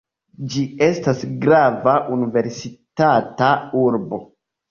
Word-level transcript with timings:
Ĝi 0.53 0.61
estas 0.85 1.19
grava 1.43 1.93
universitata 2.17 3.53
urbo. 3.85 4.21